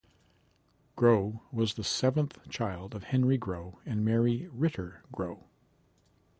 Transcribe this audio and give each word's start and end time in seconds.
Grow 0.95 1.43
was 1.51 1.75
the 1.75 1.83
seventh 1.83 2.49
child 2.49 2.95
of 2.95 3.03
Henry 3.03 3.37
Grow 3.37 3.77
and 3.85 4.03
Mary 4.03 4.47
Riter 4.47 5.03
Grow. 5.11 5.43